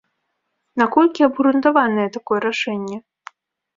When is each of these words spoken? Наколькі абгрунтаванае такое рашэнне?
Наколькі 0.83 1.27
абгрунтаванае 1.27 2.07
такое 2.19 2.39
рашэнне? 2.49 2.97